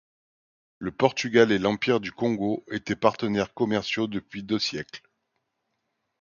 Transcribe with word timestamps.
Le 0.79 0.89
Portugal 0.89 1.51
et 1.51 1.59
l'empire 1.59 1.99
du 1.99 2.11
Kongo 2.11 2.63
étaient 2.71 2.95
partenaires 2.95 3.53
commerciaux 3.53 4.07
depuis 4.07 4.41
deux 4.41 4.57
siècles. 4.57 5.03